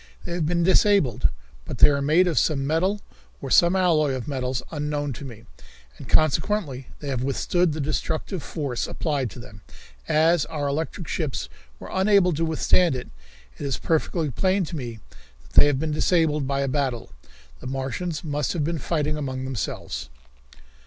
They 0.25 0.31
have 0.31 0.47
been 0.47 0.63
disabled, 0.63 1.29
but 1.63 1.77
they 1.77 1.87
are 1.87 2.01
made 2.01 2.25
of 2.27 2.39
some 2.39 2.65
metal 2.65 3.01
or 3.39 3.51
some 3.51 3.75
alloy 3.75 4.13
of 4.13 4.27
metals 4.27 4.63
unknown 4.71 5.13
to 5.13 5.25
me, 5.25 5.43
and 5.99 6.09
consequently 6.09 6.87
they 6.97 7.09
have 7.09 7.21
withstood 7.21 7.71
the 7.71 7.79
destructive 7.79 8.41
force 8.41 8.87
applied 8.87 9.29
to 9.29 9.37
them, 9.39 9.61
as 10.07 10.43
our 10.47 10.67
electric 10.67 11.07
ships 11.07 11.49
were 11.77 11.91
unable 11.93 12.33
to 12.33 12.43
withstand 12.45 12.95
it. 12.95 13.11
It 13.59 13.63
is 13.63 13.77
perfectly 13.77 14.31
plain 14.31 14.65
to 14.65 14.75
me 14.75 14.97
that 15.43 15.51
they 15.53 15.67
have 15.67 15.77
been 15.79 15.91
disabled 15.91 16.45
in 16.45 16.51
a 16.51 16.67
battle. 16.67 17.11
The 17.59 17.67
Martians 17.67 18.23
must 18.23 18.53
have 18.53 18.63
been 18.63 18.79
fighting 18.79 19.17
among 19.17 19.45
themselves." 19.45 20.09